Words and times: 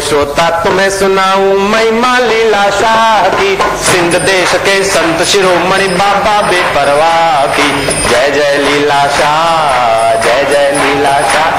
श्रोता 0.00 0.48
तुम्हें 0.64 0.90
सुनाऊं 0.90 1.58
महिमा 1.68 2.18
लीला 2.18 2.62
शाह 2.70 3.28
की 3.28 3.58
सिंध 3.84 4.14
देश 4.16 4.52
के 4.66 4.82
संत 4.84 5.22
शिरोमणि 5.22 5.88
बाबा 5.88 6.40
बेपरवाह 6.42 7.46
की। 7.46 7.70
जय 8.08 8.30
जय 8.30 8.56
लीला 8.58 9.02
शाह, 9.18 10.14
जय 10.22 10.46
जय 10.50 10.70
लीला 10.74 11.20
शाह। 11.32 11.57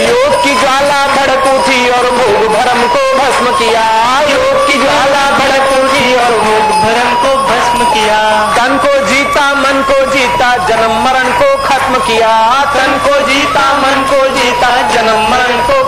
योग 0.09 0.45
की 0.45 0.55
ज्वाला 0.55 1.07
भड़क 1.07 1.47
उठी 1.55 1.91
और 1.91 2.11
भोग 2.11 2.53
भरम 2.53 2.83
को 2.83 3.19
भस्म 3.19 3.59
किया। 3.59 4.21
योग 4.21 4.67
की 4.67 4.73
ज्वाला 4.73 5.31
भड़क 5.31 5.85
उठी 5.85 6.15
और 6.15 6.39
भोग 6.39 6.71
भरम 6.83 7.15
को 7.15 7.37
भस्म 7.37 7.95
किया। 7.95 8.49
तन 8.57 8.79
को 8.79 9.07
जीता, 9.07 9.55
मन 9.55 9.85
को 9.91 10.13
जीता, 10.13 10.57
जन्म 10.57 11.05
मरण 11.05 11.25
को 11.25 11.69
खत्म 11.69 11.95
किया। 11.95 12.65
तन 12.65 13.01
को 13.05 13.27
जीता, 13.27 13.73
मन 13.73 14.07
को 14.11 14.29
जीता, 14.29 14.83
जन्म 14.89 15.29
मरण 15.31 15.59
को 15.67 15.88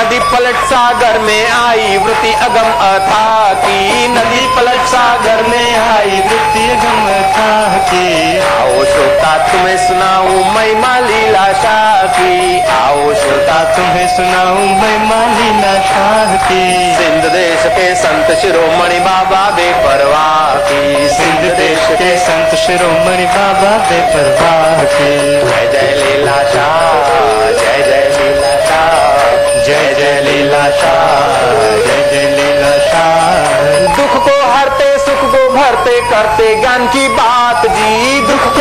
नदी 0.00 0.18
पलट 0.18 0.56
सागर 0.56 1.18
में 1.18 1.50
आई 1.50 1.98
वृति 1.98 2.32
अगम 2.32 2.70
अथा 2.70 3.52
की। 3.52 4.08
नदी 4.08 4.56
पलट 4.56 4.86
सागर 4.86 5.42
में 5.42 5.78
आई, 5.78 6.10
वृत्ति 6.10 6.70
अगम 6.70 7.06
अथा 7.06 7.78
की। 7.78 8.38
आओ 8.38 8.84
श्रोता, 8.84 9.52
तुम्हें 9.52 9.88
सुनाऊं 9.88 10.54
महिमा 10.54 10.98
लीला 10.98 11.52
शाह 11.52 12.06
की। 12.06 12.60
आओ 12.60 13.14
श्रोता, 13.14 13.64
तुम्हें 13.64 14.16
सुनाऊं 14.16 14.66
महिमा 14.82 15.26
लीला 15.26 15.74
शाह 15.74 16.48
की। 16.48 16.94
सिंध 16.96 17.24
देश 17.24 17.60
के 17.66 17.94
संत 17.94 18.38
शिरोमणि 18.38 19.00
बाबा 19.00 19.50
बेपरवाह 19.50 20.54
की। 20.54 21.08
सिंध 21.08 21.52
देश 21.54 21.98
के 21.98 22.16
संत 22.16 22.54
शिरोमणि 22.54 23.24
बाबा 23.24 23.84
की। 23.84 24.00
जय 24.00 24.08
लीला 24.08 24.36
शाह 24.36 24.84
जय 24.84 25.72
जय 25.72 26.04
लीला 26.04 26.50
शाह। 26.50 26.79
जय 29.70 29.94
जय 29.94 30.20
लीला 30.20 30.62
शाह, 30.70 31.34
जय 31.86 32.00
जय 32.12 32.24
लीला 32.30 32.70
शाह। 32.86 33.96
दुख 33.96 34.14
को 34.24 34.32
हरते, 34.46 34.88
सुख 34.98 35.20
को 35.32 35.42
भरते, 35.50 36.00
करते 36.10 36.54
ज्ञान 36.60 36.86
की 36.88 37.08
बात 37.08 37.66
जी। 37.66 38.20
दुख 38.20 38.48
को 38.54 38.59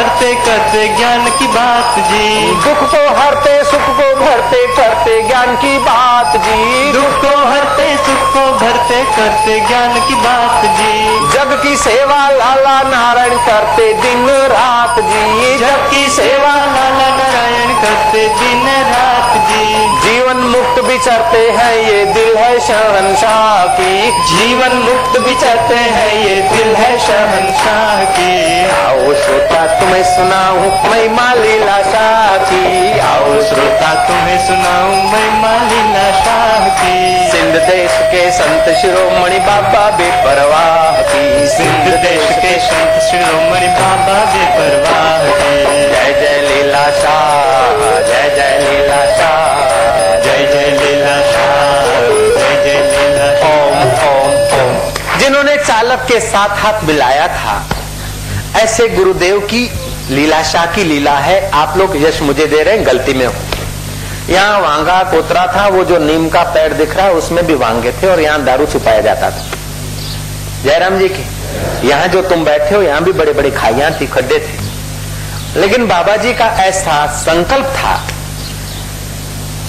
भरते 0.00 0.34
करते 0.34 0.88
ज्ञान 0.88 1.24
की 1.38 1.46
बात 1.46 1.98
जी। 1.98 2.54
दुख 2.54 2.78
को 2.90 3.00
हरते 3.20 3.64
सुख 3.64 3.82
को 3.82 4.04
भरते 4.16 4.66
करते 4.66 5.22
ज्ञान 5.22 5.56
की 5.56 5.78
बात 5.78 6.36
जी। 6.36 6.92
दुख 6.92 7.18
को 7.20 7.32
हरते 7.46 7.96
सुख 7.96 8.22
को 8.32 8.44
भरते 8.52 9.02
करते 9.16 9.58
ज्ञान 9.60 9.94
की 10.08 10.14
बात 10.14 10.64
जी। 10.64 11.18
जग 11.32 11.60
की 11.62 11.76
सेवा 11.76 12.30
लाला 12.30 12.82
नारायण 12.82 13.36
करते 13.36 13.92
दिन 13.94 14.26
रात 14.28 15.00
जी। 15.00 15.58
जग 15.58 15.88
की 15.90 16.08
सेवा 16.08 16.54
लाला 16.54 17.08
नारायण 17.16 17.74
करते 17.82 18.28
दिन 18.28 18.66
रात 18.66 19.36
जी। 19.50 19.64
जीवन 20.00 20.36
मुक्त 20.36 20.84
विचरते 20.84 21.50
हैं 21.50 21.74
ये 21.74 22.04
दिल 22.04 22.36
है 22.36 22.60
शहनशाह 22.60 23.66
की। 23.66 24.10
जीवन 24.10 24.72
मुक्त 24.72 25.20
विचरते 25.20 25.74
हैं 25.74 26.12
ये 26.24 26.40
दिल 26.56 26.76
है 26.76 26.98
शहनशाह 26.98 28.04
की। 28.04 28.49
तुम्हें 30.00 30.16
सुनाऊं 30.16 30.68
महिमा 30.90 31.32
लीला 31.34 31.76
शाह 31.84 32.52
आओ 33.04 33.40
श्रोता 33.48 33.88
तुम्हें 34.04 34.38
सुनाऊं 34.46 34.94
महिमा 35.12 35.50
लीला 35.64 36.04
शाह 36.20 36.68
की। 36.78 36.94
सिंध 37.30 37.56
देश 37.68 37.98
के 38.12 38.22
संत 38.32 38.70
शिरोमणि 38.80 39.38
बाबा 39.48 39.82
बेपरवाह 39.98 41.00
की। 41.10 41.48
सिंध 41.48 41.88
देश 42.04 42.24
के 42.36 42.52
संत 42.68 43.02
शिरोमणि 43.08 43.68
बाबा 43.76 44.16
बेपरवाह 44.32 45.26
की। 45.34 45.58
जय 45.90 46.12
जय 46.20 46.40
लीला 46.48 46.84
शाह 47.00 47.84
जय 48.08 48.24
जय 48.36 48.56
लीला 48.62 49.04
शाह। 49.18 49.60
जय 50.24 50.46
जय 50.54 50.70
लीला 50.80 51.18
शाह 51.32 51.84
जय 52.38 52.56
जय 52.64 52.80
लीला 52.94 53.28
ओम 53.50 53.76
ओम 54.08 54.32
ओम। 54.60 55.18
जिन्होंने 55.18 55.56
चालक 55.58 56.06
के 56.08 56.20
साथ 56.30 56.56
हाथ 56.64 56.82
मिलाया 56.84 57.28
था 57.36 57.62
ऐसे 58.56 58.86
गुरुदेव 58.88 59.38
की 59.50 59.60
लीला 60.10 60.42
शाह 60.42 60.66
की 60.66 60.84
लीला 60.84 61.16
है। 61.18 61.50
आप 61.52 61.76
लोग 61.78 61.96
यश 61.96 62.20
मुझे 62.22 62.46
दे 62.46 62.62
रहे 62.62 62.76
हैं, 62.76 62.86
गलती 62.86 63.14
में 63.14 63.26
हो। 63.26 63.32
यहाँ 64.30 64.60
वांगा 64.60 65.02
कोतरा 65.10 65.46
था, 65.46 65.66
वो 65.68 65.84
जो 65.84 65.98
नीम 65.98 66.28
का 66.28 66.42
पेड़ 66.54 66.72
दिख 66.72 66.96
रहा 66.96 67.06
है, 67.06 67.12
उसमें 67.14 67.44
भी 67.46 67.54
वांगे 67.56 67.92
थे 67.92 68.06
और 68.06 68.20
यहाँ 68.20 68.44
दारू 68.44 68.66
छुपाया 68.66 69.00
जाता 69.00 69.30
था। 69.30 69.44
जयराम 70.64 70.98
जी 70.98 71.08
की, 71.08 71.24
यहाँ 71.88 72.06
जो 72.08 72.22
तुम 72.22 72.44
बैठे 72.44 72.74
हो, 72.74 72.82
यहाँ 72.82 73.02
भी 73.04 73.12
बड़े 73.12 73.32
बड़े 73.32 73.50
खाइया 73.50 73.90
थी, 73.90 74.06
खड्डे 74.06 74.38
थे। 74.38 75.60
लेकिन 75.60 75.86
बाबा 75.88 76.16
जी 76.16 76.32
का 76.34 76.46
ऐसा 76.64 77.06
संकल्प 77.16 77.66
था, 77.76 78.00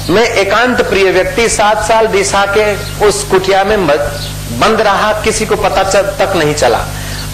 मैं 0.09 0.23
एकांत 0.23 0.81
प्रिय 0.81 1.11
व्यक्ति 1.11 1.47
सात 1.49 1.83
साल 1.83 2.07
दिशा 2.09 2.45
के 2.57 2.73
उस 3.07 3.23
कुटिया 3.23 3.63
में 3.63 3.87
बंद 3.87 4.81
रहा, 4.81 5.11
किसी 5.21 5.45
को 5.45 5.55
पता 5.57 5.83
तक 5.93 6.33
नहीं 6.35 6.53
चला। 6.55 6.85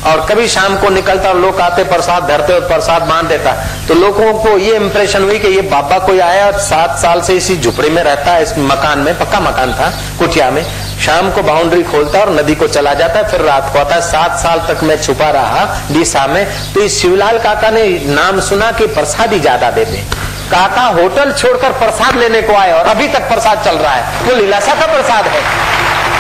और 0.06 0.26
कभी 0.26 0.48
शाम 0.48 0.76
को 0.78 0.90
निकलता 0.90 1.30
और 1.30 1.38
लोग 1.38 1.60
आते, 1.62 1.84
प्रसाद 1.84 2.24
धरते 2.24 2.54
और 2.54 2.68
प्रसाद 2.68 3.04
बाँध 3.04 3.28
देता। 3.28 3.54
तो 3.88 3.94
लोगों 3.94 4.34
को 4.34 4.58
ये 4.58 4.76
इम्प्रेशन 4.76 5.24
हुई 5.24 5.40
कि 5.40 5.48
ये 5.48 5.62
बाबा 5.62 5.98
कोई 6.00 6.20
आया 6.20 6.46
और 6.46 6.60
सात 6.62 6.98
साल 7.00 7.22
से 7.22 7.34
इसी 7.34 7.58
झुपड़ी 7.58 7.90
में 7.90 8.02
रहता 8.04 8.32
है, 8.32 8.44
इस 8.44 8.54
मकान 8.58 9.00
में, 9.00 9.18
पक्का 9.20 9.40
मकान 9.40 9.74
था 9.74 9.90
कुटिया 10.20 10.50
में। 10.52 10.64
शाम 10.98 11.30
को 11.32 11.42
बाउंड्री 11.44 11.84
खोलता 11.84 12.20
और 12.20 12.30
नदी 12.34 12.56
को 12.56 12.68
चला 12.68 12.94
जाता 12.94 13.20
है, 13.20 13.28
फिर 13.30 13.42
रात 13.42 13.70
को 13.74 13.80
आता 13.80 13.96
है। 13.96 14.02
सात 14.02 14.40
साल 14.40 14.62
तक 14.68 14.84
मैं 14.84 15.02
छुपा 15.04 15.30
रहा 15.32 15.66
डीसा 15.92 16.26
में। 16.28 16.46
तो 16.74 16.82
इस 16.82 17.02
शिवलाल 17.02 17.38
काका 17.40 17.70
ने 17.70 17.88
नाम 18.06 18.40
सुना 18.40 18.72
कि 18.72 18.88
प्रसाद 18.88 19.34
ही 19.34 19.40
ज़्यादा 19.40 19.72
देते 19.72 20.04
काका 20.52 20.82
होटल 20.82 21.32
छोड़कर 21.32 21.72
प्रसाद 21.80 22.16
लेने 22.16 22.42
को 22.42 22.54
आए 22.56 22.72
और 22.72 22.86
अभी 22.86 23.08
तक 23.08 23.28
प्रसाद 23.30 23.64
चल 23.66 23.78
रहा 23.78 23.94
है। 23.94 24.24
वो 24.24 24.30
तो 24.30 24.36
लीलासा 24.36 24.76
का 24.76 24.86
प्रसाद 24.86 25.26
है। 25.26 25.42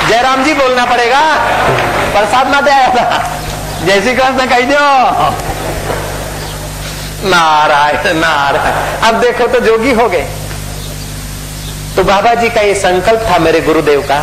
जयराम 0.09 0.43
जी 0.43 0.53
बोलना 0.53 0.85
पड़ेगा। 0.85 1.21
प्रसाद 2.13 2.47
ना 2.47 2.61
दे 2.61 2.71
जय 3.77 4.01
श्री 4.01 4.13
कृष्ण, 4.15 4.45
कह 4.47 4.61
दो 4.61 4.79
नारायण 7.29 8.17
नारायण। 8.17 9.07
अब 9.07 9.19
देखो 9.21 9.47
तो 9.47 9.59
जोगी 9.59 9.91
हो 9.91 10.07
गए। 10.09 10.27
तो 11.95 12.03
बाबा 12.03 12.33
जी 12.33 12.49
का 12.49 12.61
ये 12.61 12.73
संकल्प 12.75 13.21
था 13.21 13.37
मेरे 13.37 13.61
गुरुदेव 13.61 14.01
का 14.01 14.19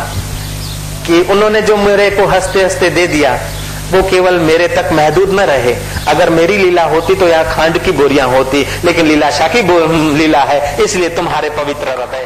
कि 1.07 1.21
उन्होंने 1.31 1.61
जो 1.61 1.77
मेरे 1.77 2.09
को 2.09 2.25
हँसते 2.27 2.63
हँसते 2.63 2.89
दे 2.89 3.07
दिया, 3.07 3.33
वो 3.91 4.01
केवल 4.03 4.39
मेरे 4.41 4.67
तक 4.67 4.89
महदूद 4.93 5.33
न 5.33 5.39
रहे। 5.45 5.75
अगर 6.07 6.29
मेरी 6.29 6.57
लीला 6.57 6.83
होती 6.85 7.15
तो 7.15 7.27
यहाँ 7.27 7.55
खांड 7.55 7.77
की 7.77 7.91
बोरियाँ 7.91 8.27
होती, 8.27 8.65
लेकिन 8.85 9.05
लीला 9.05 9.29
शाह 9.31 9.47
की 9.47 9.61
लीला 10.17 10.43
है, 10.43 10.83
इसलिए 10.83 11.09
तुम्हारे 11.09 11.49
पवित्र 11.49 11.89
हृदय। 11.91 12.25